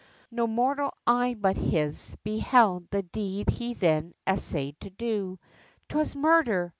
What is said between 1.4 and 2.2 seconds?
his,